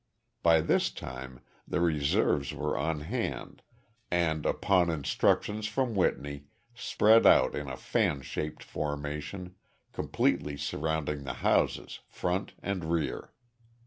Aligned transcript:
By 0.41 0.61
this 0.61 0.89
time 0.89 1.41
the 1.67 1.79
reserves 1.79 2.55
were 2.55 2.75
on 2.75 3.01
hand 3.01 3.61
and, 4.09 4.47
upon 4.47 4.89
instructions 4.89 5.67
from 5.67 5.93
Whitney, 5.93 6.45
spread 6.73 7.27
out 7.27 7.53
in 7.53 7.69
a 7.69 7.77
fan 7.77 8.23
shaped 8.23 8.63
formation, 8.63 9.53
completely 9.93 10.57
surrounding 10.57 11.23
the 11.23 11.33
houses, 11.45 11.99
front 12.07 12.53
and 12.63 12.85
rear. 12.85 13.31